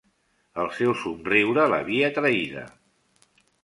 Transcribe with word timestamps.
El 0.63 0.71
seu 0.77 0.95
somriure 1.03 1.69
l'havia 1.75 2.13
traïda. 2.19 2.69